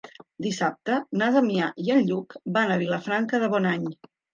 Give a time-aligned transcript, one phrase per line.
[0.45, 3.91] Dissabte na Damià i en Lluc van a Vilafranca de Bonany.